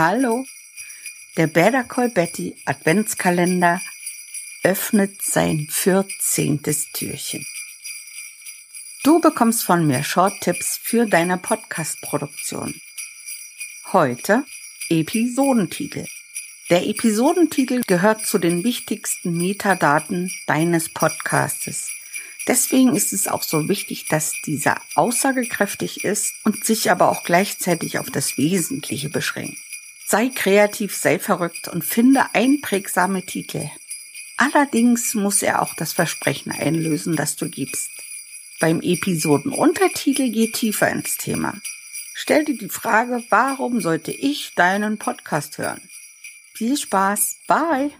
Hallo, 0.00 0.46
der 1.36 1.48
Better 1.48 1.82
Betty 2.10 2.54
Adventskalender 2.66 3.82
öffnet 4.62 5.20
sein 5.22 5.66
14. 5.68 6.62
Türchen. 6.92 7.44
Du 9.02 9.20
bekommst 9.20 9.64
von 9.64 9.88
mir 9.88 10.04
Short-Tipps 10.04 10.78
für 10.80 11.06
deine 11.06 11.36
Podcast-Produktion. 11.36 12.80
Heute 13.92 14.44
Episodentitel. 14.88 16.06
Der 16.70 16.86
Episodentitel 16.86 17.82
gehört 17.84 18.24
zu 18.24 18.38
den 18.38 18.62
wichtigsten 18.62 19.36
Metadaten 19.36 20.30
deines 20.46 20.90
Podcastes. 20.90 21.90
Deswegen 22.46 22.94
ist 22.94 23.12
es 23.12 23.26
auch 23.26 23.42
so 23.42 23.68
wichtig, 23.68 24.06
dass 24.06 24.32
dieser 24.46 24.80
aussagekräftig 24.94 26.04
ist 26.04 26.34
und 26.44 26.64
sich 26.64 26.88
aber 26.92 27.08
auch 27.08 27.24
gleichzeitig 27.24 27.98
auf 27.98 28.12
das 28.12 28.38
Wesentliche 28.38 29.08
beschränkt. 29.08 29.58
Sei 30.10 30.30
kreativ, 30.34 30.96
sei 30.96 31.18
verrückt 31.18 31.68
und 31.68 31.84
finde 31.84 32.34
einprägsame 32.34 33.26
Titel. 33.26 33.68
Allerdings 34.38 35.12
muss 35.12 35.42
er 35.42 35.60
auch 35.60 35.74
das 35.74 35.92
Versprechen 35.92 36.50
einlösen, 36.50 37.14
das 37.14 37.36
du 37.36 37.50
gibst. 37.50 37.90
Beim 38.58 38.80
Episodenuntertitel 38.80 40.30
geht 40.30 40.54
tiefer 40.54 40.88
ins 40.88 41.18
Thema. 41.18 41.60
Stell 42.14 42.46
dir 42.46 42.56
die 42.56 42.70
Frage, 42.70 43.22
warum 43.28 43.82
sollte 43.82 44.10
ich 44.10 44.54
deinen 44.54 44.96
Podcast 44.96 45.58
hören? 45.58 45.82
Viel 46.54 46.78
Spaß. 46.78 47.36
Bye. 47.46 47.90